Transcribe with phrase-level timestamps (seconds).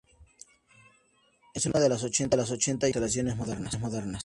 [1.53, 3.77] Es una de las ochenta y ocho constelaciones modernas.